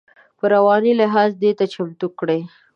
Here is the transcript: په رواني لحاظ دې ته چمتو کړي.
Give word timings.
په 0.37 0.45
رواني 0.53 0.93
لحاظ 1.01 1.29
دې 1.41 1.51
ته 1.59 1.65
چمتو 1.73 2.07
کړي. 2.19 2.41